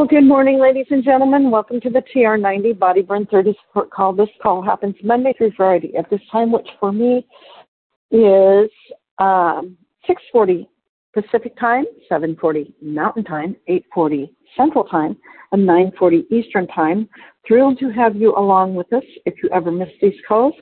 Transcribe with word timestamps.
Well, 0.00 0.08
good 0.08 0.24
morning, 0.24 0.58
ladies 0.58 0.86
and 0.88 1.04
gentlemen. 1.04 1.50
Welcome 1.50 1.78
to 1.82 1.90
the 1.90 2.00
TR90 2.00 2.78
Body 2.78 3.02
Burn 3.02 3.26
30 3.26 3.54
support 3.66 3.90
call. 3.90 4.14
This 4.14 4.30
call 4.42 4.62
happens 4.62 4.94
Monday 5.04 5.34
through 5.36 5.52
Friday 5.54 5.94
at 5.94 6.08
this 6.08 6.22
time, 6.32 6.50
which 6.50 6.66
for 6.80 6.90
me 6.90 7.26
is 8.10 8.70
um, 9.18 9.76
6:40 10.08 10.66
Pacific 11.12 11.54
Time, 11.58 11.84
7:40 12.10 12.72
Mountain 12.80 13.24
Time, 13.24 13.54
8:40 13.68 14.30
Central 14.56 14.84
Time, 14.84 15.18
and 15.52 15.68
9:40 15.68 16.24
Eastern 16.30 16.66
Time. 16.68 17.06
Thrilled 17.46 17.78
to 17.80 17.90
have 17.90 18.16
you 18.16 18.34
along 18.38 18.76
with 18.76 18.90
us. 18.94 19.04
If 19.26 19.34
you 19.42 19.50
ever 19.52 19.70
miss 19.70 19.90
these 20.00 20.18
calls, 20.26 20.54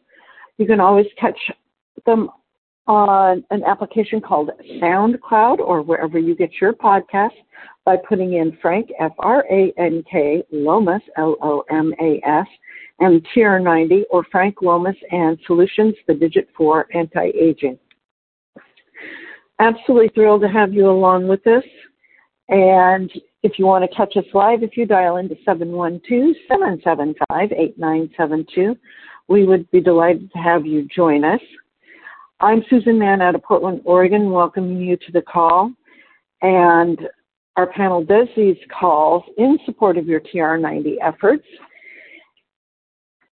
you 0.57 0.67
can 0.67 0.81
always 0.81 1.07
catch 1.17 1.39
them 2.07 2.29
on 2.89 3.45
an 3.51 3.63
application 3.65 4.21
called 4.21 4.51
SoundCloud 4.83 5.59
or 5.59 5.83
wherever 5.83 6.19
you 6.19 6.35
get 6.35 6.51
your 6.61 6.73
podcast 6.73 7.37
by 7.85 7.97
putting 8.09 8.35
in 8.35 8.57
Frank, 8.61 8.89
F 8.99 9.13
R 9.19 9.45
A 9.51 9.73
N 9.77 10.03
K, 10.11 10.43
Lomas, 10.51 11.03
L 11.17 11.37
O 11.43 11.63
M 11.71 11.93
A 12.01 12.21
S, 12.27 12.47
and 12.99 13.25
TR90 13.35 14.03
or 14.11 14.25
Frank 14.33 14.63
Lomas 14.63 14.97
and 15.13 15.39
Solutions, 15.47 15.95
the 16.07 16.15
digit 16.15 16.49
for 16.57 16.87
anti 16.95 17.31
aging. 17.39 17.79
Absolutely 19.61 20.09
thrilled 20.15 20.43
to 20.43 20.49
have 20.49 20.73
you 20.73 20.89
along 20.89 21.29
with 21.29 21.47
us. 21.47 21.65
And 22.49 23.11
if 23.43 23.59
you 23.59 23.67
want 23.67 23.89
to 23.89 23.97
catch 23.97 24.17
us 24.17 24.25
live, 24.33 24.63
if 24.63 24.77
you 24.77 24.87
dial 24.87 25.19
into 25.19 25.37
712 25.45 26.37
775 26.49 27.53
8972, 27.53 28.77
we 29.29 29.45
would 29.45 29.71
be 29.71 29.81
delighted 29.81 30.33
to 30.33 30.39
have 30.39 30.65
you 30.65 30.89
join 30.95 31.25
us. 31.25 31.41
I'm 32.41 32.63
Susan 32.71 33.01
Mahon 33.01 33.21
out 33.21 33.35
of 33.35 33.43
Portland, 33.43 33.81
Oregon, 33.85 34.31
welcoming 34.31 34.81
you 34.81 34.97
to 34.97 35.13
the 35.13 35.23
call. 35.23 35.73
And 36.41 36.97
our 37.57 37.67
panel 37.67 38.05
does 38.05 38.29
these 38.37 38.57
calls 38.79 39.25
in 39.37 39.59
support 39.67 39.99
of 39.99 40.07
your 40.07 40.21
TR90 40.21 40.99
efforts 41.03 41.45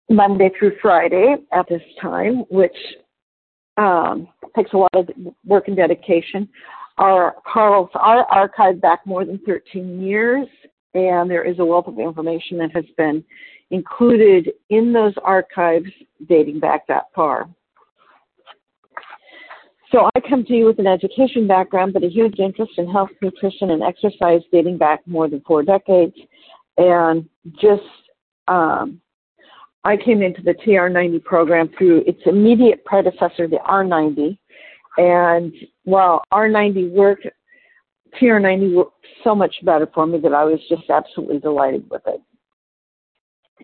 Monday 0.08 0.52
through 0.58 0.74
Friday 0.84 1.36
at 1.52 1.68
this 1.68 1.82
time, 2.00 2.44
which 2.52 2.76
um, 3.78 4.28
takes 4.56 4.74
a 4.74 4.78
lot 4.78 4.94
of 4.94 5.10
work 5.46 5.68
and 5.68 5.76
dedication. 5.76 6.48
Our 7.00 7.38
calls 7.52 7.90
are 7.96 8.28
archived 8.28 8.82
back 8.82 9.08
more 9.08 9.26
than 9.26 9.40
13 9.48 10.00
years, 10.00 10.48
and 10.94 11.28
there 11.28 11.44
is 11.44 11.58
a 11.58 11.66
wealth 11.66 11.88
of 11.88 11.98
information 11.98 12.60
that 12.60 12.72
has 12.76 12.86
been 12.98 13.24
included 13.72 14.52
in 14.70 14.94
those 14.94 15.14
archives 15.24 15.90
dating 16.28 16.60
back 16.60 16.86
that 16.86 17.06
far. 17.16 17.50
So 19.92 20.10
I 20.16 20.20
come 20.22 20.46
to 20.46 20.54
you 20.54 20.66
with 20.66 20.80
an 20.80 20.88
education 20.88 21.48
background, 21.48 21.94
but 21.94 22.04
a 22.04 22.08
huge 22.08 22.40
interest 22.40 22.72
in 22.78 22.90
health, 22.90 23.10
nutrition, 23.22 23.72
and 23.72 23.84
exercise 23.84 24.42
dating 24.52 24.78
back 24.78 25.06
more 25.06 25.28
than 25.28 25.42
four 25.42 25.64
decades. 25.64 26.16
And 26.78 27.28
just, 27.60 27.84
um, 28.48 29.02
I 29.84 29.98
came 29.98 30.22
into 30.22 30.42
the 30.42 30.54
TR90 30.54 31.24
program 31.24 31.70
through 31.78 32.04
its 32.08 32.22
immediate 32.26 32.86
predecessor, 32.86 33.48
the 33.48 33.60
R90. 33.68 34.38
And 34.98 35.54
while 35.84 36.22
R90 36.32 36.92
worked, 36.92 37.28
TR90 38.22 38.76
worked 38.76 39.06
so 39.24 39.36
much 39.36 39.56
better 39.64 39.90
for 39.94 40.08
me 40.08 40.20
that 40.20 40.34
I 40.34 40.46
was 40.46 40.60
just 40.70 40.90
absolutely 40.90 41.40
delighted 41.40 41.90
with 41.90 42.04
it. 42.08 42.22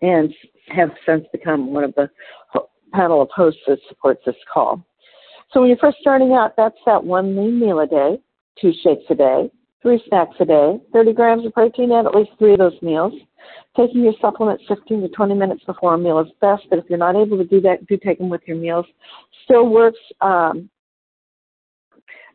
And 0.02 0.33
have 0.70 0.92
since 1.05 1.25
become 1.31 1.73
one 1.73 1.86
of 1.86 1.95
the 1.95 2.09
panel 2.94 3.22
of 3.22 3.30
hosts 3.33 3.61
that 3.67 3.80
supports 3.88 4.22
this 4.25 4.36
call. 4.53 4.86
So 5.52 5.62
when 5.62 5.70
you're 5.70 5.78
first 5.78 5.98
starting 6.02 6.34
out, 6.34 6.56
that's 6.58 6.78
that 6.86 7.03
one 7.03 7.36
lean 7.36 7.59
meal 7.59 7.80
a 7.80 7.88
day, 7.88 8.20
two 8.59 8.73
shakes 8.84 9.06
a 9.09 9.16
day, 9.16 9.50
three 9.81 10.02
snacks 10.08 10.36
a 10.39 10.45
day, 10.45 10.80
30 10.94 11.14
grams 11.14 11.45
of 11.45 11.54
protein 11.54 11.92
at 11.92 12.06
at 12.06 12.16
least 12.16 12.31
three 12.38 12.54
of 12.54 12.59
those 12.59 12.80
meals. 12.81 13.14
Taking 13.78 14.04
your 14.04 14.14
supplements 14.20 14.64
15 14.67 15.02
to 15.02 15.08
20 15.09 15.36
minutes 15.36 15.64
before 15.66 15.94
a 15.94 15.98
meal 15.98 16.20
is 16.20 16.28
best, 16.42 16.64
but 16.70 16.80
if 16.80 16.86
you're 16.89 16.98
not 16.98 17.16
able 17.16 17.38
to 17.38 17.45
do 17.45 17.61
that, 17.61 17.86
do 17.88 17.98
take 17.98 18.17
them 18.17 18.30
with 18.30 18.42
your 18.45 18.58
meals. 18.58 18.86
Still 19.45 19.70
works. 19.70 19.99
Um, 20.20 20.70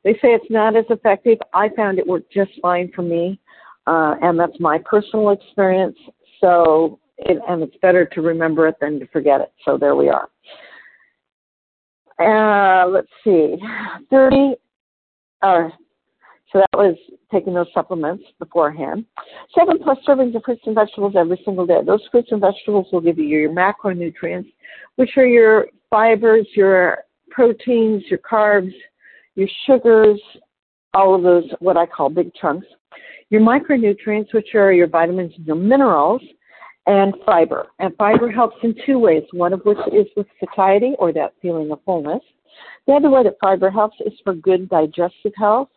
they 0.05 0.15
say 0.15 0.29
it's 0.35 0.51
not 0.51 0.77
as 0.77 0.85
effective. 0.89 1.39
I 1.53 1.69
found 1.77 1.99
it 1.99 2.07
worked 2.07 2.33
just 2.33 2.53
fine 2.61 2.91
for 2.95 3.03
me, 3.03 3.39
uh, 3.87 4.15
and 4.23 4.39
that's 4.39 4.59
my 4.59 4.79
personal 4.85 5.31
experience. 5.31 5.99
So, 6.41 6.99
it, 7.19 7.39
and 7.49 7.63
it's 7.63 7.77
better 7.83 8.05
to 8.07 8.23
remember 8.23 8.67
it 8.67 8.77
than 8.81 8.99
to 9.01 9.07
forget 9.09 9.41
it. 9.41 9.53
So 9.65 9.77
there 9.77 9.95
we 9.95 10.09
are. 10.09 10.29
Uh, 12.19 12.87
let's 12.89 13.09
see, 13.25 13.57
30, 14.11 14.55
uh, 15.43 15.69
so 16.53 16.59
that 16.59 16.79
was 16.79 16.97
taking 17.33 17.55
those 17.55 17.67
supplements 17.73 18.25
beforehand. 18.39 19.07
Seven 19.59 19.79
plus 19.83 19.99
servings 20.07 20.35
of 20.37 20.43
fruits 20.45 20.63
and 20.67 20.75
vegetables 20.75 21.15
every 21.17 21.41
single 21.45 21.67
day. 21.67 21.81
Those 21.85 22.07
fruits 22.11 22.29
and 22.31 22.41
vegetables 22.41 22.87
will 22.93 23.01
give 23.01 23.19
you 23.19 23.25
your 23.25 23.51
macronutrients, 23.51 24.53
which 24.97 25.17
are 25.17 25.27
your 25.27 25.69
fibers, 25.89 26.47
your 26.55 26.99
proteins, 27.31 28.03
your 28.11 28.19
carbs, 28.19 28.73
your 29.35 29.49
sugars, 29.67 30.21
all 30.93 31.15
of 31.15 31.23
those, 31.23 31.45
what 31.61 31.79
I 31.79 31.87
call 31.87 32.11
big 32.11 32.35
chunks. 32.35 32.67
Your 33.31 33.41
micronutrients, 33.41 34.35
which 34.35 34.55
are 34.55 34.75
your 34.75 34.89
vitamins 34.89 35.33
and 35.39 35.47
your 35.47 35.57
minerals, 35.57 36.21
and 36.87 37.15
fiber. 37.25 37.67
And 37.79 37.95
fiber 37.97 38.31
helps 38.31 38.57
in 38.63 38.75
two 38.85 38.99
ways, 38.99 39.23
one 39.33 39.53
of 39.53 39.63
which 39.65 39.79
is 39.93 40.07
with 40.17 40.27
satiety 40.41 40.95
or 40.99 41.13
that 41.13 41.35
feeling 41.41 41.71
of 41.71 41.81
fullness. 41.85 42.23
The 42.87 42.95
other 42.95 43.11
way 43.11 43.23
that 43.23 43.37
fiber 43.41 43.71
helps 43.71 43.97
is 44.05 44.13
for 44.25 44.35
good 44.35 44.69
digestive 44.69 45.33
health. 45.37 45.69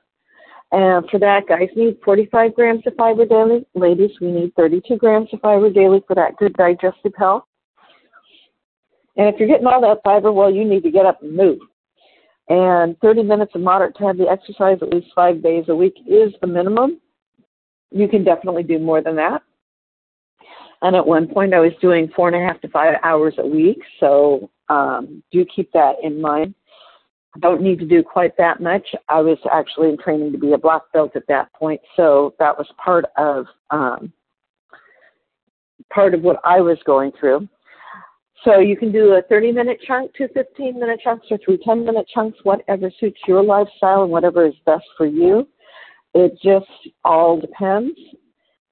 And 0.72 1.08
for 1.10 1.20
that, 1.20 1.48
guys 1.48 1.70
need 1.76 1.98
45 2.04 2.56
grams 2.56 2.84
of 2.88 2.96
fiber 2.96 3.26
daily. 3.26 3.66
Ladies, 3.76 4.12
we 4.20 4.32
need 4.32 4.56
32 4.56 4.98
grams 4.98 5.30
of 5.32 5.42
fiber 5.42 5.70
daily 5.70 6.02
for 6.08 6.16
that 6.16 6.38
good 6.38 6.54
digestive 6.54 7.14
health. 7.18 7.44
And 9.16 9.28
if 9.28 9.40
you're 9.40 9.48
getting 9.48 9.68
all 9.68 9.80
that 9.82 10.02
fiber, 10.04 10.32
well, 10.32 10.52
you 10.52 10.66
need 10.66 10.84
to 10.84 10.92
get 10.92 11.06
up 11.06 11.22
and 11.22 11.36
move. 11.36 11.60
And 12.50 13.00
30 13.00 13.24
minutes 13.24 13.54
of 13.56 13.62
moderate 13.62 13.96
to 13.98 14.06
heavy 14.06 14.28
exercise 14.28 14.78
at 14.82 14.90
least 14.90 15.08
five 15.16 15.42
days 15.42 15.66
a 15.70 15.76
week 15.76 15.96
is 16.08 16.34
the 16.42 16.48
minimum. 16.48 17.00
You 17.92 18.08
can 18.08 18.24
definitely 18.24 18.64
do 18.64 18.78
more 18.78 19.02
than 19.02 19.16
that. 19.16 19.44
And 20.82 20.96
at 20.96 21.06
one 21.06 21.28
point, 21.28 21.54
I 21.54 21.60
was 21.60 21.72
doing 21.82 22.12
four 22.16 22.28
and 22.28 22.36
a 22.36 22.48
half 22.48 22.62
to 22.62 22.68
five 22.70 22.96
hours 23.04 23.36
a 23.38 23.48
week. 23.48 23.80
So 24.00 24.50
um, 24.70 25.24
do 25.32 25.46
keep 25.46 25.72
that 25.74 25.96
in 26.04 26.22
mind. 26.22 26.56
I 27.36 27.40
don't 27.40 27.62
need 27.62 27.80
to 27.80 27.86
do 27.86 28.02
quite 28.02 28.38
that 28.38 28.62
much. 28.62 28.88
I 29.10 29.20
was 29.20 29.38
actually 29.52 29.90
in 29.90 29.98
training 29.98 30.32
to 30.32 30.38
be 30.38 30.54
a 30.54 30.58
black 30.58 30.84
belt 30.94 31.12
at 31.16 31.28
that 31.28 31.52
point, 31.54 31.82
so 31.98 32.34
that 32.40 32.58
was 32.58 32.68
part 32.78 33.06
of 33.18 33.46
um, 33.72 34.14
part 35.94 36.14
of 36.14 36.22
what 36.22 36.40
I 36.46 36.62
was 36.62 36.78
going 36.86 37.12
through. 37.20 37.48
So 38.46 38.60
you 38.60 38.78
can 38.78 38.92
do 38.92 39.14
a 39.16 39.22
30 39.24 39.52
minute 39.52 39.80
chunk, 39.86 40.12
two 40.16 40.28
15 40.34 40.80
minute 40.80 41.02
chunks, 41.04 41.28
or 41.30 41.40
three 41.44 41.58
10 41.58 41.84
minute 41.84 42.08
chunks, 42.14 42.38
whatever 42.44 42.90
suits 43.00 43.20
your 43.28 43.44
lifestyle 43.44 44.04
and 44.04 44.12
whatever 44.12 44.46
is 44.46 44.54
best 44.66 44.86
for 44.98 45.06
you. 45.06 45.48
It 46.14 46.34
just 46.42 46.94
all 47.04 47.42
depends. 47.42 47.98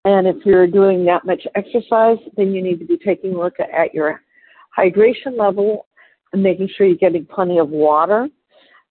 And 0.05 0.27
if 0.27 0.45
you're 0.45 0.67
doing 0.67 1.05
that 1.05 1.25
much 1.25 1.45
exercise, 1.55 2.17
then 2.35 2.53
you 2.53 2.61
need 2.61 2.79
to 2.79 2.85
be 2.85 2.97
taking 2.97 3.33
a 3.33 3.39
look 3.39 3.55
at 3.59 3.93
your 3.93 4.21
hydration 4.77 5.37
level 5.37 5.87
and 6.33 6.43
making 6.43 6.69
sure 6.75 6.87
you're 6.87 6.97
getting 6.97 7.25
plenty 7.25 7.59
of 7.59 7.69
water. 7.69 8.27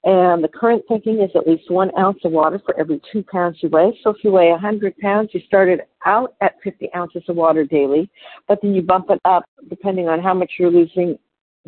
And 0.04 0.42
the 0.42 0.48
current 0.48 0.82
thinking 0.88 1.20
is 1.20 1.30
at 1.36 1.46
least 1.46 1.70
one 1.70 1.96
ounce 1.96 2.18
of 2.24 2.32
water 2.32 2.60
for 2.64 2.78
every 2.78 3.00
two 3.12 3.22
pounds 3.22 3.58
you 3.60 3.68
weigh. 3.68 3.96
So 4.02 4.10
if 4.10 4.16
you 4.24 4.32
weigh 4.32 4.50
100 4.50 4.96
pounds, 4.98 5.30
you 5.32 5.40
started 5.46 5.82
out 6.04 6.34
at 6.40 6.56
50 6.64 6.88
ounces 6.96 7.22
of 7.28 7.36
water 7.36 7.64
daily, 7.64 8.10
but 8.48 8.58
then 8.62 8.74
you 8.74 8.82
bump 8.82 9.06
it 9.10 9.20
up 9.24 9.44
depending 9.68 10.08
on 10.08 10.20
how 10.20 10.34
much 10.34 10.52
you're 10.58 10.72
losing 10.72 11.18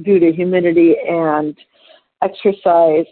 due 0.02 0.18
to 0.18 0.32
humidity 0.32 0.96
and 1.08 1.56
exercise 2.22 3.06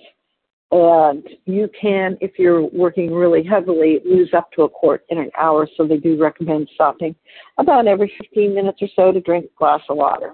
and 0.72 1.28
you 1.44 1.68
can, 1.78 2.16
if 2.22 2.38
you're 2.38 2.62
working 2.62 3.12
really 3.12 3.44
heavily, 3.44 4.00
lose 4.06 4.30
up 4.34 4.50
to 4.52 4.62
a 4.62 4.68
quart 4.68 5.04
in 5.10 5.18
an 5.18 5.30
hour. 5.38 5.68
So 5.76 5.86
they 5.86 5.98
do 5.98 6.18
recommend 6.18 6.70
stopping 6.74 7.14
about 7.58 7.86
every 7.86 8.10
15 8.18 8.54
minutes 8.54 8.78
or 8.80 8.88
so 8.96 9.12
to 9.12 9.20
drink 9.20 9.44
a 9.44 9.58
glass 9.58 9.82
of 9.90 9.98
water. 9.98 10.32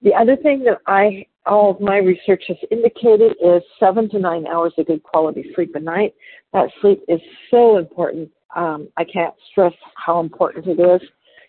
The 0.00 0.14
other 0.14 0.36
thing 0.36 0.64
that 0.64 0.78
I, 0.86 1.26
all 1.44 1.72
of 1.72 1.80
my 1.82 1.98
research 1.98 2.44
has 2.48 2.56
indicated 2.70 3.36
is 3.44 3.62
seven 3.78 4.08
to 4.08 4.18
nine 4.18 4.46
hours 4.46 4.72
of 4.78 4.86
good 4.86 5.02
quality 5.02 5.52
sleep 5.54 5.74
a 5.74 5.80
night. 5.80 6.14
That 6.54 6.70
sleep 6.80 7.02
is 7.08 7.20
so 7.50 7.76
important. 7.76 8.30
Um, 8.56 8.88
I 8.96 9.04
can't 9.04 9.34
stress 9.50 9.74
how 9.96 10.20
important 10.20 10.66
it 10.66 10.80
is. 10.80 11.06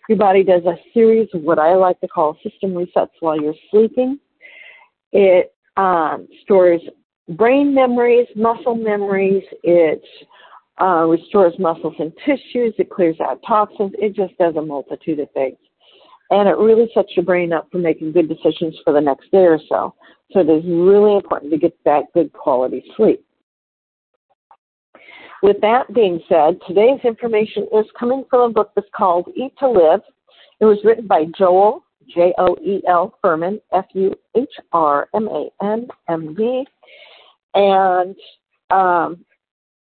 Your 0.10 0.18
body 0.18 0.44
does 0.44 0.66
a 0.66 0.76
series 0.94 1.30
of 1.34 1.42
what 1.42 1.58
I 1.58 1.76
like 1.76 2.02
to 2.02 2.08
call 2.10 2.38
system 2.44 2.74
resets 2.74 3.12
while 3.22 3.42
you're 3.42 3.56
sleeping. 3.72 4.20
It 5.14 5.54
um, 5.78 6.28
stores 6.44 6.82
brain 7.30 7.74
memories, 7.74 8.28
muscle 8.36 8.76
memories. 8.76 9.44
It 9.64 10.04
uh, 10.82 11.06
restores 11.06 11.54
muscles 11.60 11.96
and 12.00 12.12
tissues. 12.26 12.74
It 12.78 12.90
clears 12.90 13.18
out 13.22 13.42
toxins. 13.48 13.94
It 13.98 14.16
just 14.16 14.38
does 14.38 14.56
a 14.56 14.62
multitude 14.62 15.20
of 15.20 15.32
things. 15.32 15.58
And 16.30 16.50
it 16.50 16.58
really 16.58 16.90
sets 16.94 17.10
your 17.16 17.26
brain 17.26 17.54
up 17.54 17.68
for 17.72 17.78
making 17.78 18.14
good 18.14 18.28
decisions 18.28 18.76
for 18.84 18.94
the 18.94 19.02
next 19.02 19.30
day 19.32 19.46
or 19.46 19.60
so. 19.70 19.94
So 20.32 20.40
it 20.40 20.50
is 20.50 20.64
really 20.66 21.16
important 21.16 21.52
to 21.52 21.58
get 21.58 21.78
that 21.86 22.06
good 22.14 22.34
quality 22.34 22.84
sleep. 22.98 23.24
With 25.44 25.60
that 25.62 25.94
being 25.94 26.22
said, 26.30 26.58
today's 26.66 27.02
information 27.04 27.68
is 27.74 27.86
coming 28.00 28.24
from 28.30 28.50
a 28.50 28.54
book 28.54 28.72
that's 28.76 28.88
called 28.96 29.28
Eat 29.36 29.54
to 29.60 29.70
Live. 29.70 30.00
It 30.60 30.66
was 30.66 30.80
written 30.86 31.06
by 31.06 31.26
Joel, 31.38 31.84
J 32.08 32.34
O 32.38 32.56
E 32.64 32.82
L 32.88 33.14
Fuhrman, 33.24 33.60
F 33.74 33.86
U 33.94 34.16
H 34.36 34.54
R 34.72 35.10
M 35.14 35.28
A 35.28 35.50
N 35.62 35.88
M 36.08 36.34
V. 36.36 36.66
And 37.56 38.16
um, 38.70 39.26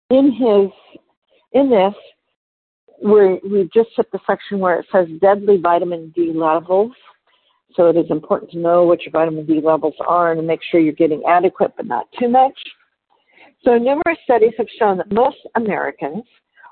in 0.09 0.31
his 0.31 0.71
in 1.53 1.69
this, 1.69 1.93
we 3.03 3.39
we 3.49 3.69
just 3.73 3.89
hit 3.95 4.11
the 4.11 4.19
section 4.27 4.59
where 4.59 4.79
it 4.79 4.85
says 4.91 5.07
deadly 5.21 5.57
vitamin 5.57 6.11
D 6.15 6.31
levels. 6.33 6.91
So 7.75 7.87
it 7.87 7.95
is 7.95 8.09
important 8.09 8.51
to 8.51 8.59
know 8.59 8.83
what 8.83 9.01
your 9.03 9.11
vitamin 9.11 9.45
D 9.45 9.61
levels 9.63 9.95
are 10.05 10.31
and 10.31 10.41
to 10.41 10.45
make 10.45 10.59
sure 10.69 10.79
you're 10.79 10.93
getting 10.93 11.23
adequate 11.27 11.73
but 11.77 11.85
not 11.85 12.07
too 12.19 12.27
much. 12.27 12.57
So 13.63 13.77
numerous 13.77 14.17
studies 14.23 14.53
have 14.57 14.67
shown 14.77 14.97
that 14.97 15.11
most 15.11 15.37
Americans 15.55 16.23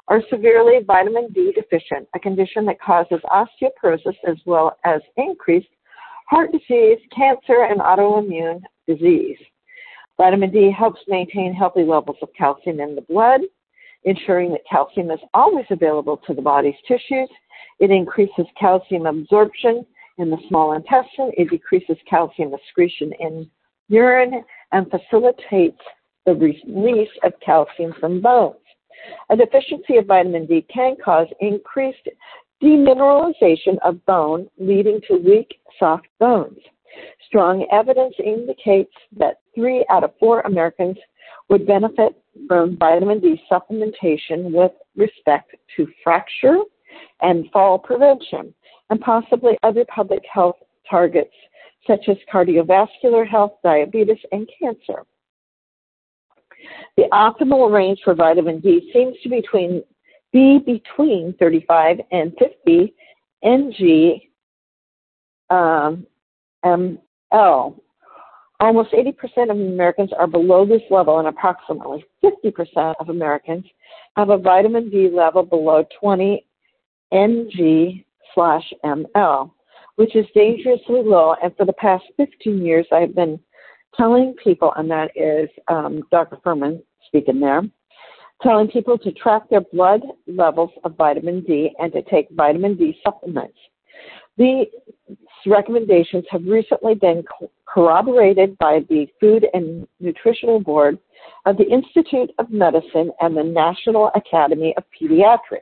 are 0.09 0.21
severely 0.29 0.79
vitamin 0.85 1.31
D 1.31 1.53
deficient, 1.53 2.07
a 2.15 2.19
condition 2.19 2.65
that 2.65 2.81
causes 2.81 3.19
osteoporosis 3.25 4.15
as 4.27 4.37
well 4.45 4.77
as 4.83 5.01
increased 5.17 5.67
heart 6.27 6.51
disease, 6.51 6.99
cancer, 7.15 7.63
and 7.69 7.79
autoimmune 7.79 8.61
disease. 8.87 9.37
Vitamin 10.19 10.51
D 10.51 10.69
helps 10.69 10.99
maintain 11.07 11.53
healthy 11.53 11.83
levels 11.83 12.17
of 12.21 12.27
calcium 12.37 12.81
in 12.81 12.93
the 12.93 13.01
blood, 13.01 13.39
ensuring 14.03 14.51
that 14.51 14.67
calcium 14.69 15.09
is 15.11 15.19
always 15.33 15.65
available 15.69 16.17
to 16.27 16.33
the 16.33 16.41
body's 16.41 16.75
tissues. 16.85 17.29
It 17.79 17.89
increases 17.89 18.45
calcium 18.59 19.05
absorption 19.05 19.85
in 20.17 20.29
the 20.29 20.37
small 20.49 20.73
intestine. 20.73 21.31
It 21.37 21.49
decreases 21.49 21.95
calcium 22.09 22.53
excretion 22.53 23.13
in 23.21 23.49
urine 23.87 24.43
and 24.73 24.91
facilitates 24.91 25.79
the 26.25 26.35
release 26.35 27.09
of 27.23 27.31
calcium 27.39 27.93
from 27.97 28.19
bones. 28.19 28.57
A 29.29 29.37
deficiency 29.37 29.95
of 29.95 30.07
vitamin 30.07 30.45
D 30.45 30.65
can 30.71 30.97
cause 31.01 31.27
increased 31.39 32.09
demineralization 32.61 33.77
of 33.85 34.05
bone, 34.05 34.49
leading 34.57 34.99
to 35.07 35.15
weak, 35.15 35.61
soft 35.79 36.07
bones. 36.19 36.59
Strong 37.27 37.67
evidence 37.71 38.15
indicates 38.23 38.93
that 39.17 39.41
three 39.53 39.85
out 39.89 40.03
of 40.03 40.11
four 40.19 40.41
Americans 40.41 40.97
would 41.49 41.65
benefit 41.65 42.21
from 42.47 42.77
vitamin 42.77 43.19
D 43.19 43.41
supplementation 43.51 44.51
with 44.51 44.71
respect 44.95 45.55
to 45.75 45.87
fracture 46.03 46.59
and 47.21 47.49
fall 47.51 47.77
prevention, 47.77 48.53
and 48.89 48.99
possibly 49.01 49.57
other 49.63 49.85
public 49.93 50.23
health 50.31 50.55
targets 50.89 51.33
such 51.87 52.07
as 52.07 52.17
cardiovascular 52.31 53.27
health, 53.27 53.53
diabetes, 53.63 54.17
and 54.31 54.49
cancer. 54.59 55.05
The 56.97 57.03
optimal 57.13 57.71
range 57.71 57.99
for 58.03 58.13
vitamin 58.13 58.59
D 58.59 58.91
seems 58.93 59.15
to 59.23 59.29
between, 59.29 59.83
be 60.33 60.59
between 60.59 61.33
35 61.39 62.01
and 62.11 62.33
50 62.37 62.93
ng 63.43 64.21
um, 65.49 66.05
ml. 66.65 67.79
Almost 68.61 68.91
80% 68.91 69.49
of 69.51 69.57
Americans 69.57 70.11
are 70.17 70.27
below 70.27 70.65
this 70.65 70.81
level, 70.89 71.19
and 71.19 71.27
approximately 71.29 72.03
50% 72.23 72.93
of 72.99 73.07
Americans 73.07 73.63
have 74.17 74.29
a 74.29 74.37
vitamin 74.37 74.89
D 74.89 75.09
level 75.09 75.43
below 75.43 75.85
20 75.99 76.45
ng 77.11 78.03
slash 78.35 78.73
ml, 78.83 79.51
which 79.95 80.15
is 80.15 80.25
dangerously 80.35 81.01
low. 81.03 81.35
And 81.41 81.55
for 81.55 81.65
the 81.65 81.73
past 81.73 82.03
15 82.17 82.65
years, 82.65 82.85
I've 82.91 83.15
been 83.15 83.39
telling 83.95 84.35
people, 84.43 84.73
and 84.75 84.91
that 84.91 85.11
is 85.15 85.49
um, 85.67 86.03
Dr. 86.11 86.37
Fuhrman 86.45 86.81
speaking 87.07 87.39
there, 87.39 87.61
telling 88.41 88.67
people 88.67 88.97
to 88.97 89.11
track 89.13 89.49
their 89.49 89.61
blood 89.61 90.01
levels 90.27 90.71
of 90.83 90.95
vitamin 90.95 91.41
D 91.41 91.71
and 91.79 91.91
to 91.93 92.01
take 92.03 92.27
vitamin 92.31 92.75
D 92.75 92.99
supplements. 93.03 93.57
These 94.37 94.67
recommendations 95.45 96.25
have 96.29 96.45
recently 96.45 96.95
been 96.95 97.23
corroborated 97.67 98.57
by 98.57 98.79
the 98.89 99.07
Food 99.19 99.45
and 99.53 99.87
Nutritional 99.99 100.59
Board 100.59 100.97
of 101.45 101.57
the 101.57 101.69
Institute 101.69 102.31
of 102.39 102.49
Medicine 102.49 103.11
and 103.21 103.35
the 103.35 103.43
National 103.43 104.11
Academy 104.15 104.73
of 104.77 104.83
Pediatrics. 104.99 105.61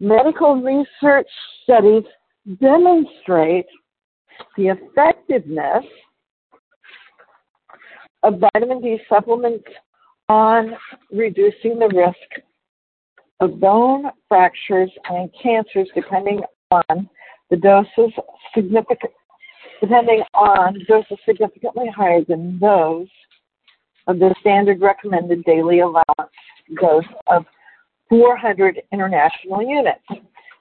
Medical 0.00 0.56
research 0.56 1.28
studies 1.62 2.04
demonstrate 2.60 3.66
the 4.56 4.68
effectiveness 4.68 5.84
of 8.22 8.40
vitamin 8.54 8.80
D 8.80 8.98
supplements 9.08 9.64
on 10.28 10.72
reducing 11.12 11.78
the 11.78 11.88
risk 11.94 12.44
of 13.40 13.60
bone 13.60 14.10
fractures 14.28 14.90
and 15.10 15.28
cancers 15.42 15.88
depending 15.94 16.40
on 16.70 17.08
the 17.50 17.56
doses 17.56 18.12
significant 18.54 19.12
depending 19.80 20.22
on 20.34 20.78
doses 20.88 21.18
significantly 21.26 21.86
higher 21.94 22.24
than 22.26 22.58
those 22.58 23.08
of 24.06 24.18
the 24.18 24.34
standard 24.40 24.80
recommended 24.80 25.44
daily 25.44 25.80
allowance 25.80 26.32
dose 26.80 27.04
of 27.26 27.44
400 28.08 28.80
international 28.92 29.62
units. 29.62 30.04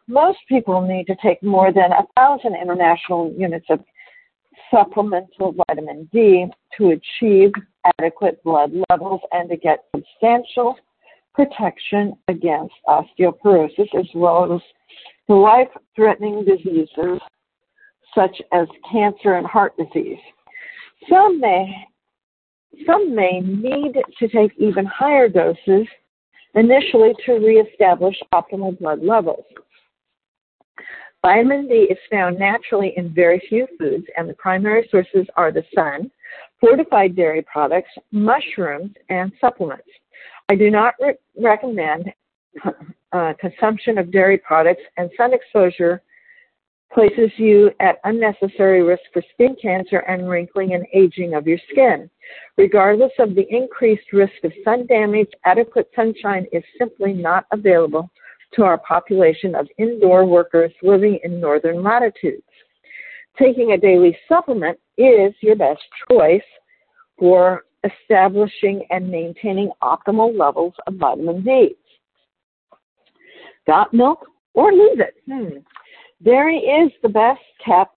Most 0.07 0.39
people 0.49 0.81
need 0.81 1.07
to 1.07 1.15
take 1.21 1.41
more 1.43 1.71
than 1.71 1.91
thousand 2.17 2.55
international 2.55 3.33
units 3.37 3.65
of 3.69 3.79
supplemental 4.69 5.55
vitamin 5.67 6.09
D 6.11 6.47
to 6.77 6.89
achieve 6.89 7.51
adequate 7.99 8.43
blood 8.43 8.71
levels 8.89 9.21
and 9.31 9.49
to 9.49 9.57
get 9.57 9.85
substantial 9.95 10.75
protection 11.33 12.13
against 12.27 12.73
osteoporosis 12.87 13.93
as 13.97 14.05
well 14.13 14.53
as 14.53 14.61
life 15.27 15.69
threatening 15.95 16.45
diseases 16.45 17.19
such 18.15 18.41
as 18.51 18.67
cancer 18.91 19.35
and 19.35 19.47
heart 19.47 19.73
disease. 19.77 20.19
Some 21.09 21.39
may, 21.39 21.73
some 22.85 23.15
may 23.15 23.39
need 23.39 23.95
to 24.19 24.27
take 24.27 24.51
even 24.57 24.85
higher 24.85 25.27
doses 25.27 25.87
initially 26.55 27.13
to 27.25 27.33
reestablish 27.33 28.15
optimal 28.33 28.77
blood 28.79 29.01
levels. 29.01 29.45
Vitamin 31.25 31.67
D 31.67 31.87
is 31.89 31.97
found 32.11 32.37
naturally 32.37 32.93
in 32.97 33.13
very 33.13 33.41
few 33.47 33.65
foods, 33.79 34.05
and 34.17 34.29
the 34.29 34.33
primary 34.33 34.87
sources 34.91 35.25
are 35.37 35.51
the 35.53 35.63
sun, 35.73 36.11
fortified 36.59 37.15
dairy 37.15 37.41
products, 37.43 37.91
mushrooms, 38.11 38.91
and 39.09 39.31
supplements. 39.39 39.87
I 40.49 40.55
do 40.55 40.69
not 40.69 40.95
re- 40.99 41.15
recommend 41.39 42.11
uh, 43.11 43.33
consumption 43.39 43.97
of 43.97 44.11
dairy 44.11 44.37
products, 44.37 44.81
and 44.97 45.09
sun 45.17 45.33
exposure 45.33 46.01
places 46.93 47.31
you 47.37 47.71
at 47.79 47.97
unnecessary 48.03 48.83
risk 48.83 49.01
for 49.11 49.23
skin 49.33 49.55
cancer 49.59 49.99
and 49.99 50.29
wrinkling 50.29 50.73
and 50.73 50.85
aging 50.93 51.33
of 51.33 51.47
your 51.47 51.57
skin. 51.71 52.09
Regardless 52.57 53.11
of 53.19 53.35
the 53.35 53.47
increased 53.49 54.13
risk 54.13 54.33
of 54.43 54.51
sun 54.63 54.85
damage, 54.85 55.29
adequate 55.45 55.89
sunshine 55.95 56.45
is 56.51 56.63
simply 56.77 57.13
not 57.13 57.45
available 57.51 58.09
to 58.53 58.63
our 58.63 58.77
population 58.77 59.55
of 59.55 59.67
indoor 59.77 60.25
workers 60.25 60.71
living 60.83 61.19
in 61.23 61.39
northern 61.39 61.81
latitudes. 61.81 62.43
Taking 63.39 63.71
a 63.71 63.77
daily 63.77 64.15
supplement 64.29 64.77
is 64.97 65.33
your 65.41 65.55
best 65.55 65.81
choice 66.07 66.41
for 67.17 67.65
establishing 67.83 68.85
and 68.91 69.09
maintaining 69.09 69.71
optimal 69.81 70.37
levels 70.37 70.73
of 70.85 70.95
vitamin 70.95 71.43
D. 71.43 71.75
Got 73.67 73.93
milk 73.93 74.25
or 74.53 74.71
leave 74.71 74.99
it? 74.99 75.15
Hmm. 75.29 75.59
Dairy 76.23 76.57
is 76.57 76.91
the 77.01 77.09
best 77.09 77.41
kept 77.65 77.95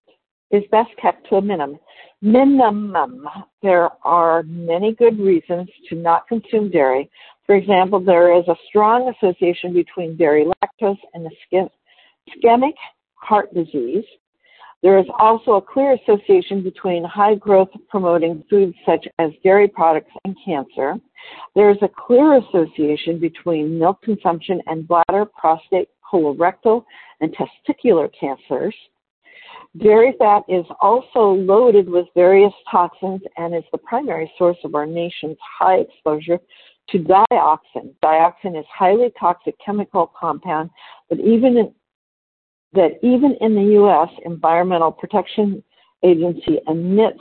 is 0.52 0.62
best 0.70 0.90
kept 1.00 1.28
to 1.28 1.36
a 1.36 1.42
minimum. 1.42 1.78
Minimum. 2.22 3.28
There 3.62 3.90
are 4.04 4.44
many 4.44 4.94
good 4.94 5.18
reasons 5.18 5.68
to 5.88 5.96
not 5.96 6.28
consume 6.28 6.70
dairy, 6.70 7.10
for 7.46 7.54
example, 7.54 8.00
there 8.00 8.36
is 8.36 8.46
a 8.48 8.56
strong 8.68 9.12
association 9.14 9.72
between 9.72 10.16
dairy 10.16 10.44
lactose 10.44 10.98
and 11.14 11.24
the 11.24 11.30
skin 11.46 11.68
ischemic 12.28 12.74
heart 13.14 13.54
disease. 13.54 14.04
There 14.86 15.00
is 15.00 15.06
also 15.18 15.54
a 15.54 15.60
clear 15.60 15.94
association 15.94 16.62
between 16.62 17.02
high 17.02 17.34
growth 17.34 17.70
promoting 17.88 18.44
foods 18.48 18.76
such 18.86 19.04
as 19.18 19.32
dairy 19.42 19.66
products 19.66 20.12
and 20.24 20.36
cancer. 20.44 20.94
There 21.56 21.70
is 21.70 21.78
a 21.82 21.88
clear 21.88 22.38
association 22.38 23.18
between 23.18 23.80
milk 23.80 24.00
consumption 24.02 24.62
and 24.68 24.86
bladder, 24.86 25.24
prostate, 25.24 25.88
colorectal, 26.08 26.84
and 27.20 27.34
testicular 27.34 28.08
cancers. 28.20 28.76
Dairy 29.76 30.14
fat 30.20 30.44
is 30.48 30.64
also 30.80 31.32
loaded 31.32 31.88
with 31.88 32.06
various 32.14 32.54
toxins 32.70 33.22
and 33.36 33.56
is 33.56 33.64
the 33.72 33.78
primary 33.78 34.30
source 34.38 34.58
of 34.62 34.76
our 34.76 34.86
nation's 34.86 35.36
high 35.58 35.78
exposure 35.78 36.38
to 36.90 36.98
dioxin. 37.00 37.92
Dioxin 38.04 38.56
is 38.56 38.66
highly 38.72 39.12
toxic 39.18 39.56
chemical 39.58 40.12
compound 40.16 40.70
but 41.08 41.18
even 41.18 41.56
in, 41.56 41.74
that 42.76 42.98
even 43.02 43.36
in 43.40 43.54
the 43.54 43.72
U.S. 43.74 44.08
Environmental 44.24 44.92
Protection 44.92 45.62
Agency 46.04 46.58
admits 46.68 47.20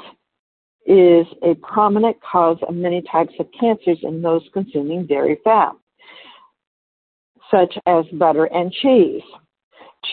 is 0.86 1.26
a 1.44 1.56
prominent 1.64 2.16
cause 2.22 2.58
of 2.68 2.76
many 2.76 3.02
types 3.12 3.34
of 3.40 3.48
cancers 3.60 3.98
in 4.04 4.22
those 4.22 4.44
consuming 4.54 5.06
dairy 5.08 5.40
fat. 5.44 5.72
such 7.52 7.78
as 7.86 8.06
butter 8.14 8.46
and 8.46 8.72
cheese. 8.72 9.22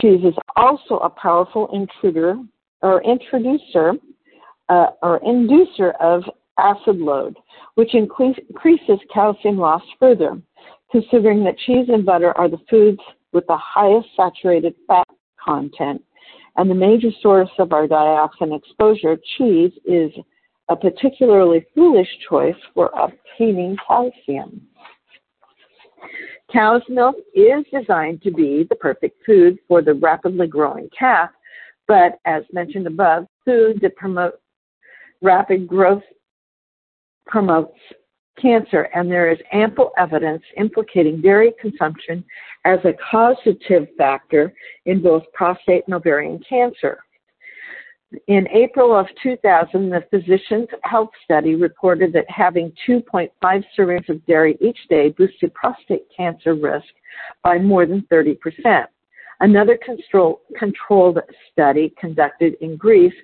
Cheese 0.01 0.21
is 0.23 0.35
also 0.55 0.99
a 0.99 1.09
powerful 1.09 1.69
intruder 1.73 2.37
or 2.83 3.03
introducer 3.03 3.95
uh, 4.69 4.89
or 5.03 5.19
inducer 5.21 5.93
of 5.99 6.23
acid 6.59 6.99
load, 6.99 7.37
which 7.75 7.95
increases 7.95 8.99
calcium 9.13 9.57
loss 9.57 9.83
further, 9.99 10.41
considering 10.91 11.43
that 11.45 11.59
cheese 11.59 11.87
and 11.89 12.05
butter 12.05 12.37
are 12.37 12.51
the 12.51 12.61
foods 12.69 13.01
with 13.33 13.47
the 13.47 13.57
highest 13.57 14.09
saturated 14.15 14.75
fat 14.87 15.07
content 15.45 16.03
and 16.57 16.71
the 16.71 16.75
major 16.75 17.09
source 17.23 17.51
of 17.59 17.73
our 17.73 17.87
dioxin 17.87 18.57
exposure, 18.57 19.17
cheese 19.37 19.73
is 19.85 20.11
a 20.69 20.77
particularly 20.77 21.65
foolish 21.75 22.09
choice 22.29 22.57
for 22.75 22.91
obtaining 22.95 23.77
calcium. 23.87 24.61
Cow's 26.53 26.83
milk 26.89 27.17
is 27.35 27.65
designed 27.73 28.21
to 28.23 28.31
be 28.31 28.67
the 28.69 28.77
perfect 28.77 29.25
food 29.25 29.59
for 29.67 29.81
the 29.81 29.95
rapidly 29.95 30.47
growing 30.47 30.89
calf, 30.97 31.31
but 31.89 32.19
as 32.27 32.43
mentioned 32.53 32.87
above, 32.87 33.27
food 33.45 33.81
that 33.81 33.97
promotes 33.97 34.37
rapid 35.23 35.67
growth 35.67 36.03
promotes 37.27 37.79
cancer, 38.41 38.89
and 38.95 39.11
there 39.11 39.31
is 39.31 39.39
ample 39.53 39.93
evidence 39.99 40.43
implicating 40.57 41.21
dairy 41.21 41.53
consumption 41.61 42.25
as 42.65 42.79
a 42.85 42.95
causative 43.11 43.89
factor 43.97 44.53
in 44.87 45.03
both 45.03 45.23
prostate 45.33 45.85
and 45.87 45.95
ovarian 45.95 46.41
cancer. 46.49 46.99
In 48.29 48.47
April 48.49 48.95
of 48.95 49.07
2000, 49.23 49.89
the 49.89 50.05
Physicians 50.11 50.69
Health 50.85 51.11
Study 51.25 51.55
reported 51.55 52.13
that 52.13 52.29
having 52.29 52.73
2.5 52.87 53.31
servings 53.79 54.09
of 54.09 54.25
dairy 54.27 54.59
each 54.61 54.79
day 54.91 55.11
boosted 55.11 55.53
prostate 55.55 56.05
cancer 56.15 56.55
risk 56.55 56.87
by 57.43 57.59
more 57.59 57.87
than 57.87 58.03
30%. 58.13 58.85
Another 59.41 59.79
control, 59.79 60.43
controlled 60.59 61.19
study 61.51 61.95
conducted 61.99 62.55
in 62.61 62.77
Greece 62.77 63.15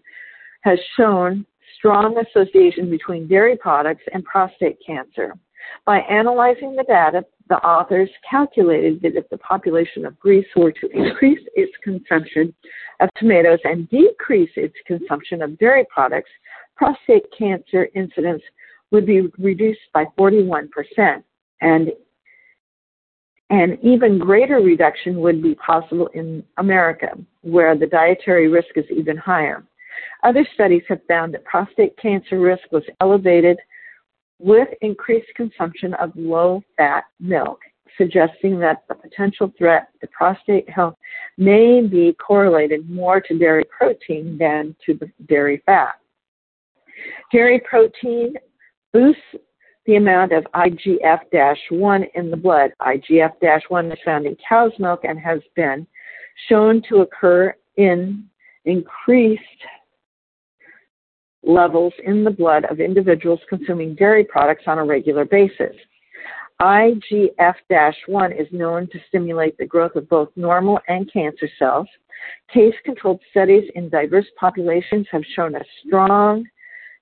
has 0.62 0.78
shown 0.96 1.46
strong 1.78 2.16
association 2.18 2.90
between 2.90 3.28
dairy 3.28 3.56
products 3.56 4.02
and 4.12 4.24
prostate 4.24 4.78
cancer. 4.84 5.32
By 5.86 5.98
analyzing 6.00 6.76
the 6.76 6.84
data, 6.84 7.24
the 7.48 7.56
authors 7.56 8.10
calculated 8.28 9.00
that 9.02 9.16
if 9.16 9.28
the 9.30 9.38
population 9.38 10.04
of 10.04 10.18
Greece 10.18 10.46
were 10.56 10.72
to 10.72 10.88
increase 10.90 11.40
its 11.54 11.72
consumption 11.82 12.54
of 13.00 13.08
tomatoes 13.16 13.60
and 13.64 13.88
decrease 13.88 14.50
its 14.56 14.74
consumption 14.86 15.42
of 15.42 15.58
dairy 15.58 15.86
products, 15.92 16.30
prostate 16.76 17.24
cancer 17.36 17.88
incidence 17.94 18.42
would 18.90 19.06
be 19.06 19.28
reduced 19.38 19.80
by 19.92 20.04
41%. 20.18 20.68
And 21.60 21.90
an 23.50 23.78
even 23.82 24.18
greater 24.18 24.56
reduction 24.56 25.20
would 25.20 25.42
be 25.42 25.54
possible 25.54 26.08
in 26.08 26.44
America, 26.58 27.16
where 27.42 27.76
the 27.76 27.86
dietary 27.86 28.48
risk 28.48 28.76
is 28.76 28.84
even 28.90 29.16
higher. 29.16 29.64
Other 30.22 30.46
studies 30.54 30.82
have 30.88 31.00
found 31.08 31.34
that 31.34 31.44
prostate 31.44 31.96
cancer 31.96 32.38
risk 32.38 32.62
was 32.70 32.84
elevated 33.00 33.58
with 34.38 34.68
increased 34.80 35.28
consumption 35.34 35.94
of 35.94 36.12
low 36.14 36.62
fat 36.76 37.04
milk, 37.20 37.60
suggesting 37.96 38.58
that 38.60 38.84
the 38.88 38.94
potential 38.94 39.52
threat 39.58 39.88
to 40.00 40.06
prostate 40.08 40.68
health 40.68 40.94
may 41.36 41.82
be 41.82 42.14
correlated 42.14 42.88
more 42.88 43.20
to 43.20 43.38
dairy 43.38 43.64
protein 43.76 44.36
than 44.38 44.74
to 44.84 44.94
the 44.94 45.10
dairy 45.26 45.62
fat. 45.66 45.94
Dairy 47.32 47.60
protein 47.60 48.34
boosts 48.92 49.22
the 49.86 49.96
amount 49.96 50.32
of 50.32 50.44
IGF-1 50.54 52.06
in 52.14 52.30
the 52.30 52.36
blood. 52.36 52.72
IGF-1 52.82 53.92
is 53.92 53.98
found 54.04 54.26
in 54.26 54.36
cow's 54.46 54.72
milk 54.78 55.00
and 55.04 55.18
has 55.18 55.40
been 55.56 55.86
shown 56.48 56.82
to 56.88 56.98
occur 56.98 57.54
in 57.76 58.24
increased 58.64 59.42
levels 61.48 61.94
in 62.04 62.22
the 62.22 62.30
blood 62.30 62.64
of 62.70 62.78
individuals 62.78 63.40
consuming 63.48 63.94
dairy 63.94 64.22
products 64.22 64.64
on 64.66 64.78
a 64.78 64.84
regular 64.84 65.24
basis. 65.24 65.74
IGF-1 66.60 68.40
is 68.40 68.46
known 68.52 68.88
to 68.88 68.98
stimulate 69.08 69.56
the 69.58 69.66
growth 69.66 69.96
of 69.96 70.08
both 70.08 70.28
normal 70.36 70.78
and 70.88 71.10
cancer 71.12 71.48
cells. 71.58 71.86
Case-controlled 72.52 73.20
studies 73.30 73.64
in 73.74 73.88
diverse 73.88 74.26
populations 74.38 75.06
have 75.10 75.22
shown 75.34 75.54
a 75.54 75.64
strong, 75.86 76.44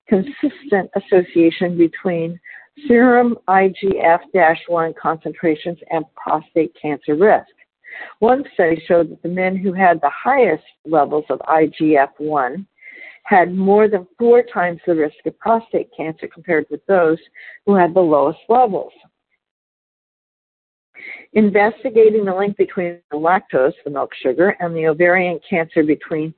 consistent 0.07 0.89
association 0.95 1.77
between 1.77 2.39
serum 2.87 3.35
IGF-1 3.49 4.95
concentrations 4.95 5.79
and 5.89 6.05
prostate 6.15 6.73
cancer 6.79 7.15
risk. 7.15 7.47
One 8.19 8.43
study 8.53 8.81
showed 8.87 9.09
that 9.09 9.23
the 9.23 9.29
men 9.29 9.57
who 9.57 9.73
had 9.73 9.99
the 9.99 10.11
highest 10.11 10.63
levels 10.85 11.25
of 11.29 11.39
IGF-1 11.39 12.65
had 13.27 13.53
more 13.53 13.89
than 13.89 14.07
four 14.17 14.41
times 14.41 14.79
the 14.87 14.95
risk 14.95 15.17
of 15.25 15.37
prostate 15.37 15.89
cancer 15.95 16.29
compared 16.33 16.65
with 16.71 16.85
those 16.85 17.17
who 17.65 17.75
had 17.75 17.93
the 17.93 17.99
lowest 17.99 18.39
levels. 18.47 18.93
Investigating 21.33 22.23
the 22.23 22.33
link 22.33 22.55
between 22.55 22.99
lactose, 23.13 23.73
the 23.83 23.89
milk 23.89 24.11
sugar, 24.23 24.55
and 24.61 24.73
the 24.73 24.87
ovarian 24.87 25.39
cancer 25.47 25.83
between 25.83 26.33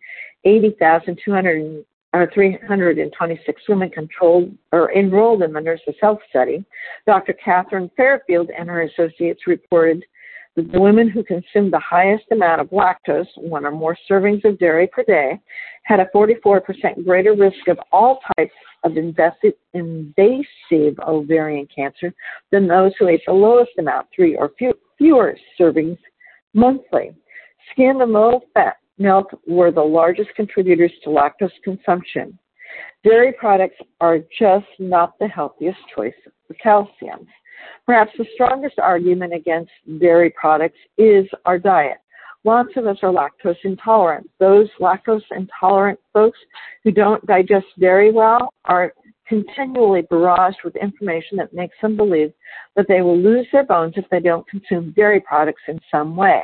80,200 0.45 1.85
or 2.13 2.23
uh, 2.23 2.27
326 2.33 3.61
women 3.69 3.89
controlled 3.91 4.51
or 4.71 4.91
enrolled 4.93 5.43
in 5.43 5.53
the 5.53 5.61
Nurses 5.61 5.93
Health 6.01 6.19
Study, 6.31 6.65
Dr. 7.05 7.33
Catherine 7.33 7.91
Fairfield 7.95 8.49
and 8.49 8.67
her 8.67 8.81
associates 8.81 9.45
reported 9.45 10.03
the 10.61 10.79
women 10.79 11.09
who 11.09 11.23
consumed 11.23 11.73
the 11.73 11.79
highest 11.79 12.25
amount 12.31 12.61
of 12.61 12.69
lactose, 12.69 13.27
one 13.37 13.65
or 13.65 13.71
more 13.71 13.97
servings 14.09 14.43
of 14.45 14.59
dairy 14.59 14.87
per 14.87 15.03
day, 15.03 15.39
had 15.83 15.99
a 15.99 16.07
44% 16.13 17.05
greater 17.05 17.33
risk 17.33 17.67
of 17.67 17.79
all 17.91 18.19
types 18.37 18.53
of 18.83 18.97
invasive 18.97 19.53
ovarian 20.99 21.67
cancer 21.73 22.13
than 22.51 22.67
those 22.67 22.91
who 22.97 23.07
ate 23.07 23.21
the 23.25 23.33
lowest 23.33 23.71
amount, 23.77 24.07
three 24.15 24.35
or 24.35 24.51
fewer 24.97 25.37
servings 25.59 25.97
monthly. 26.53 27.11
Skim 27.71 28.01
and 28.01 28.11
low 28.11 28.41
fat 28.53 28.77
milk 28.97 29.27
were 29.47 29.71
the 29.71 29.81
largest 29.81 30.29
contributors 30.35 30.91
to 31.03 31.09
lactose 31.09 31.51
consumption. 31.63 32.37
Dairy 33.03 33.33
products 33.33 33.77
are 34.01 34.19
just 34.37 34.67
not 34.77 35.17
the 35.19 35.27
healthiest 35.27 35.79
choice 35.95 36.13
for 36.47 36.53
calcium. 36.55 37.27
Perhaps 37.85 38.11
the 38.17 38.25
strongest 38.33 38.79
argument 38.79 39.33
against 39.33 39.71
dairy 39.99 40.31
products 40.39 40.77
is 40.97 41.25
our 41.45 41.59
diet. 41.59 41.97
Lots 42.45 42.69
of 42.77 42.87
us 42.87 42.97
are 43.03 43.11
lactose 43.11 43.57
intolerant. 43.63 44.29
Those 44.39 44.69
lactose 44.79 45.23
intolerant 45.31 45.99
folks 46.13 46.39
who 46.83 46.91
don't 46.91 47.25
digest 47.25 47.65
dairy 47.79 48.11
well 48.11 48.49
are 48.65 48.93
continually 49.27 50.01
barraged 50.03 50.63
with 50.63 50.75
information 50.77 51.37
that 51.37 51.53
makes 51.53 51.75
them 51.81 51.97
believe 51.97 52.33
that 52.75 52.87
they 52.87 53.01
will 53.01 53.17
lose 53.17 53.45
their 53.51 53.65
bones 53.65 53.93
if 53.97 54.05
they 54.09 54.19
don't 54.19 54.47
consume 54.47 54.93
dairy 54.95 55.19
products 55.19 55.61
in 55.67 55.79
some 55.91 56.15
way. 56.15 56.41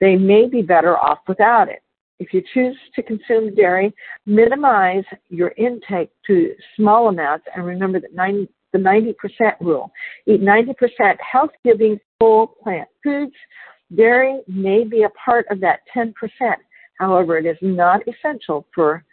They 0.00 0.16
may 0.16 0.48
be 0.48 0.62
better 0.62 0.96
off 0.98 1.18
without 1.28 1.68
it. 1.68 1.82
If 2.20 2.32
you 2.32 2.42
choose 2.54 2.76
to 2.94 3.02
consume 3.02 3.54
dairy, 3.54 3.92
minimize 4.24 5.04
your 5.28 5.52
intake 5.58 6.10
to 6.28 6.54
small 6.76 7.08
amounts 7.08 7.44
and 7.54 7.66
remember 7.66 8.00
that 8.00 8.14
90, 8.14 8.48
the 8.74 8.78
90% 8.80 9.14
rule. 9.60 9.90
Eat 10.26 10.42
90% 10.42 10.74
health 11.20 11.50
giving 11.64 11.98
whole 12.20 12.48
plant 12.48 12.88
foods. 13.02 13.32
Dairy 13.96 14.40
may 14.48 14.84
be 14.84 15.04
a 15.04 15.10
part 15.10 15.46
of 15.50 15.60
that 15.60 15.80
10%. 15.96 16.12
However, 16.98 17.38
it 17.38 17.46
is 17.46 17.56
not 17.62 18.00
essential 18.06 18.66
for 18.74 19.04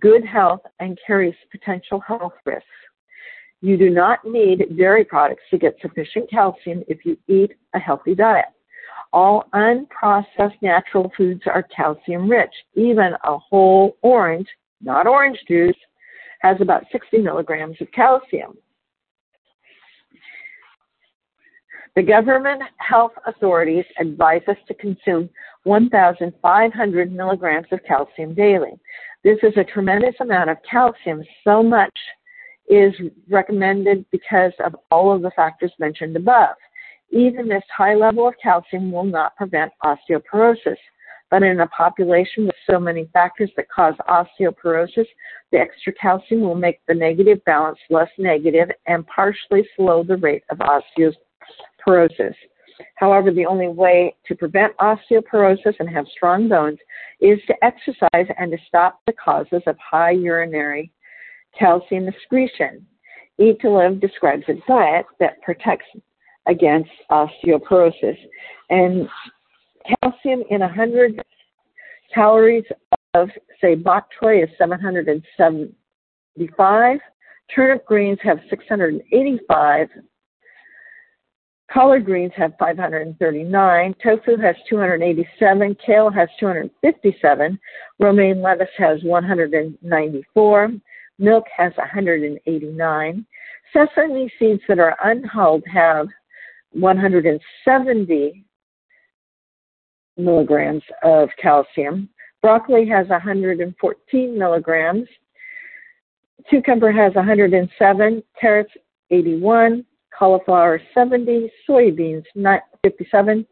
good 0.00 0.24
health 0.24 0.60
and 0.80 0.98
carries 1.06 1.34
potential 1.50 2.00
health 2.00 2.34
risks. 2.44 2.66
You 3.62 3.76
do 3.76 3.90
not 3.90 4.24
need 4.24 4.76
dairy 4.76 5.04
products 5.04 5.42
to 5.50 5.58
get 5.58 5.76
sufficient 5.80 6.28
calcium 6.30 6.82
if 6.88 7.04
you 7.04 7.16
eat 7.28 7.52
a 7.74 7.78
healthy 7.78 8.14
diet. 8.14 8.46
All 9.12 9.44
unprocessed 9.54 10.62
natural 10.62 11.12
foods 11.16 11.42
are 11.46 11.64
calcium 11.64 12.28
rich. 12.28 12.52
Even 12.74 13.12
a 13.24 13.38
whole 13.38 13.96
orange, 14.02 14.48
not 14.80 15.06
orange 15.06 15.38
juice, 15.46 15.76
has 16.40 16.56
about 16.60 16.84
60 16.90 17.18
milligrams 17.18 17.76
of 17.80 17.90
calcium. 17.92 18.56
The 21.96 22.02
government 22.02 22.62
health 22.76 23.12
authorities 23.26 23.84
advise 23.98 24.42
us 24.46 24.56
to 24.68 24.74
consume 24.74 25.28
1,500 25.64 27.12
milligrams 27.12 27.66
of 27.72 27.80
calcium 27.86 28.34
daily. 28.34 28.78
This 29.24 29.38
is 29.42 29.52
a 29.56 29.64
tremendous 29.64 30.14
amount 30.20 30.50
of 30.50 30.58
calcium, 30.68 31.22
so 31.44 31.62
much 31.62 31.94
is 32.68 32.94
recommended 33.28 34.06
because 34.12 34.52
of 34.64 34.76
all 34.92 35.12
of 35.12 35.22
the 35.22 35.32
factors 35.32 35.72
mentioned 35.80 36.16
above. 36.16 36.54
Even 37.10 37.48
this 37.48 37.64
high 37.76 37.94
level 37.94 38.28
of 38.28 38.34
calcium 38.40 38.92
will 38.92 39.04
not 39.04 39.34
prevent 39.36 39.72
osteoporosis. 39.84 40.76
But 41.28 41.42
in 41.42 41.60
a 41.60 41.66
population 41.68 42.46
with 42.46 42.56
so 42.68 42.80
many 42.80 43.08
factors 43.12 43.50
that 43.56 43.68
cause 43.68 43.94
osteoporosis, 44.08 45.06
the 45.52 45.58
extra 45.58 45.92
calcium 45.92 46.40
will 46.40 46.56
make 46.56 46.80
the 46.86 46.94
negative 46.94 47.44
balance 47.44 47.78
less 47.88 48.10
negative 48.18 48.70
and 48.86 49.06
partially 49.06 49.68
slow 49.76 50.04
the 50.04 50.16
rate 50.16 50.44
of 50.50 50.58
osteoporosis. 50.58 51.14
However, 52.96 53.30
the 53.30 53.46
only 53.46 53.68
way 53.68 54.16
to 54.26 54.34
prevent 54.34 54.76
osteoporosis 54.78 55.76
and 55.78 55.88
have 55.88 56.08
strong 56.08 56.48
bones 56.48 56.80
is 57.20 57.38
to 57.46 57.54
exercise 57.62 58.26
and 58.38 58.50
to 58.52 58.58
stop 58.66 59.00
the 59.06 59.12
causes 59.12 59.62
of 59.66 59.76
high 59.78 60.12
urinary 60.12 60.90
calcium 61.58 62.08
excretion. 62.08 62.86
Eat 63.38 63.60
to 63.60 63.68
Live 63.70 64.00
describes 64.00 64.44
a 64.48 64.54
diet 64.68 65.06
that 65.18 65.40
protects 65.42 65.86
against 66.46 66.90
osteoporosis. 67.10 68.16
And 68.68 69.08
calcium 70.02 70.44
in 70.50 70.60
100 70.60 71.22
calories 72.14 72.64
of, 73.14 73.30
say, 73.60 73.74
bok 73.74 74.08
choy 74.20 74.44
is 74.44 74.50
775. 74.58 76.98
Turnip 77.54 77.86
greens 77.86 78.18
have 78.22 78.38
685. 78.48 79.88
Collard 81.72 82.04
greens 82.04 82.32
have 82.36 82.52
539. 82.58 83.94
Tofu 84.02 84.36
has 84.38 84.56
287. 84.68 85.76
Kale 85.86 86.10
has 86.10 86.28
257. 86.40 87.58
Romaine 88.00 88.42
lettuce 88.42 88.68
has 88.76 89.02
194. 89.04 90.70
Milk 91.20 91.44
has 91.56 91.72
189. 91.76 93.26
Sesame 93.72 94.32
seeds 94.38 94.62
that 94.66 94.80
are 94.80 94.96
unhulled 95.04 95.62
have 95.72 96.08
170 96.72 98.44
milligrams 100.16 100.82
of 101.04 101.28
calcium. 101.40 102.08
Broccoli 102.42 102.88
has 102.88 103.06
114 103.08 104.38
milligrams. 104.38 105.06
Cucumber 106.48 106.90
has 106.90 107.14
107. 107.14 108.22
Carrots 108.40 108.72
81. 109.10 109.84
Cauliflower 110.16 110.80
70. 110.94 111.50
Soybeans 111.68 112.24
57. 112.82 113.46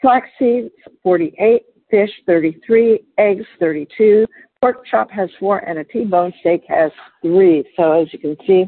Flax 0.00 0.28
seeds 0.38 0.70
48. 1.02 1.62
Fish 1.90 2.10
33. 2.26 3.00
Eggs 3.18 3.46
32. 3.60 4.26
Pork 4.60 4.86
chop 4.86 5.10
has 5.10 5.28
four 5.40 5.58
and 5.58 5.80
a 5.80 5.84
T-bone 5.84 6.32
steak 6.40 6.62
has 6.68 6.92
three. 7.20 7.64
So 7.76 8.00
as 8.00 8.12
you 8.12 8.18
can 8.18 8.36
see, 8.46 8.66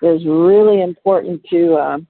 it's 0.00 0.24
really 0.24 0.82
important 0.82 1.42
to 1.50 1.76
um, 1.76 2.06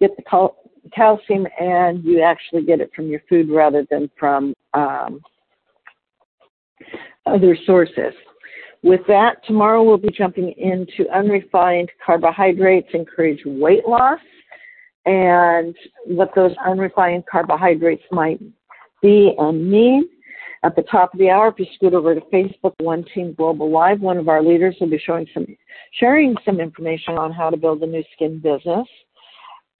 get 0.00 0.16
the 0.16 0.22
cal- 0.22 0.56
calcium 0.94 1.46
and 1.60 2.02
you 2.02 2.22
actually 2.22 2.64
get 2.64 2.80
it 2.80 2.90
from 2.96 3.08
your 3.08 3.20
food 3.28 3.50
rather 3.50 3.86
than 3.90 4.10
from 4.18 4.54
um, 4.72 5.20
other 7.26 7.56
sources. 7.66 8.14
With 8.82 9.00
that, 9.08 9.44
tomorrow 9.44 9.82
we'll 9.82 9.98
be 9.98 10.10
jumping 10.16 10.52
into 10.56 11.10
unrefined 11.12 11.90
carbohydrates 12.04 12.88
encourage 12.94 13.40
weight 13.44 13.86
loss 13.88 14.20
and 15.04 15.74
what 16.06 16.30
those 16.36 16.52
unrefined 16.64 17.24
carbohydrates 17.30 18.04
might 18.12 18.40
be 19.02 19.34
and 19.38 19.70
mean. 19.70 20.08
At 20.64 20.74
the 20.76 20.82
top 20.82 21.12
of 21.12 21.20
the 21.20 21.30
hour, 21.30 21.48
if 21.48 21.58
you 21.58 21.66
scoot 21.74 21.94
over 21.94 22.14
to 22.14 22.20
Facebook, 22.32 22.74
One 22.80 23.04
Team 23.14 23.32
Global 23.34 23.70
Live, 23.70 24.00
one 24.00 24.16
of 24.16 24.28
our 24.28 24.42
leaders 24.42 24.76
will 24.80 24.90
be 24.90 24.98
showing 24.98 25.26
some, 25.32 25.46
sharing 25.92 26.34
some 26.44 26.60
information 26.60 27.14
on 27.14 27.32
how 27.32 27.48
to 27.48 27.56
build 27.56 27.82
a 27.82 27.86
Nu 27.86 28.02
Skin 28.14 28.38
business. 28.38 28.86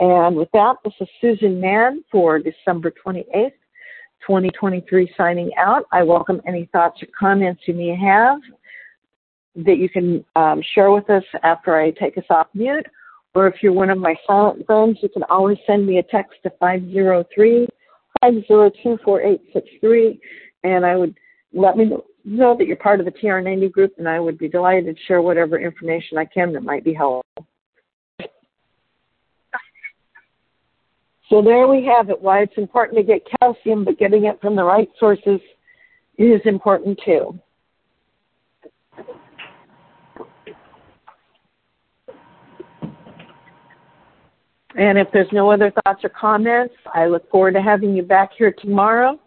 And 0.00 0.36
with 0.36 0.48
that, 0.52 0.76
this 0.84 0.94
is 1.00 1.08
Susan 1.20 1.60
Mahon 1.60 2.04
for 2.12 2.38
December 2.38 2.92
28th, 3.04 3.50
2023 4.24 5.12
signing 5.16 5.50
out. 5.58 5.84
I 5.90 6.04
welcome 6.04 6.40
any 6.46 6.68
thoughts 6.72 7.02
or 7.02 7.08
comments 7.18 7.62
you 7.66 7.74
may 7.74 7.96
have 7.96 8.38
that 9.64 9.78
you 9.78 9.88
can 9.88 10.24
um, 10.36 10.62
share 10.74 10.90
with 10.90 11.08
us 11.10 11.24
after 11.42 11.76
I 11.76 11.90
take 11.90 12.16
us 12.18 12.24
off 12.30 12.48
mute. 12.54 12.86
Or 13.34 13.46
if 13.46 13.62
you're 13.62 13.72
one 13.72 13.90
of 13.90 13.98
my 13.98 14.14
silent 14.26 14.64
friends, 14.66 14.98
you 15.02 15.08
can 15.08 15.22
always 15.24 15.58
send 15.66 15.86
me 15.86 15.98
a 15.98 16.02
text 16.02 16.34
to 16.42 16.50
503 16.58 17.68
502 18.20 18.98
4863 19.04 20.20
and 20.64 20.84
I 20.84 20.96
would 20.96 21.14
let 21.52 21.76
me 21.76 21.90
know 22.24 22.56
that 22.56 22.66
you're 22.66 22.76
part 22.76 23.00
of 23.00 23.06
the 23.06 23.12
TR90 23.12 23.72
group, 23.72 23.94
and 23.98 24.08
I 24.08 24.20
would 24.20 24.38
be 24.38 24.48
delighted 24.48 24.96
to 24.96 25.02
share 25.04 25.22
whatever 25.22 25.58
information 25.58 26.18
I 26.18 26.24
can 26.24 26.52
that 26.52 26.62
might 26.62 26.84
be 26.84 26.92
helpful. 26.92 27.24
So 31.30 31.42
there 31.42 31.68
we 31.68 31.84
have 31.84 32.08
it. 32.10 32.20
Why 32.20 32.40
it's 32.40 32.56
important 32.56 32.98
to 32.98 33.02
get 33.02 33.26
calcium, 33.40 33.84
but 33.84 33.98
getting 33.98 34.24
it 34.24 34.40
from 34.40 34.56
the 34.56 34.64
right 34.64 34.88
sources 34.98 35.40
is 36.16 36.40
important 36.44 36.98
too. 37.04 37.38
And 44.78 44.96
if 44.96 45.08
there's 45.12 45.30
no 45.32 45.50
other 45.50 45.72
thoughts 45.72 46.04
or 46.04 46.08
comments, 46.08 46.74
I 46.94 47.06
look 47.06 47.28
forward 47.30 47.54
to 47.54 47.62
having 47.62 47.94
you 47.94 48.02
back 48.02 48.30
here 48.36 48.52
tomorrow. 48.52 49.18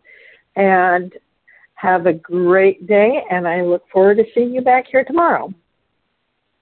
And 0.55 1.13
have 1.81 2.05
a 2.05 2.13
great 2.13 2.85
day. 2.85 3.23
And 3.31 3.47
I 3.47 3.63
look 3.63 3.83
forward 3.91 4.17
to 4.17 4.25
seeing 4.35 4.53
you 4.53 4.61
back 4.61 4.85
here 4.91 5.03
tomorrow. 5.03 5.51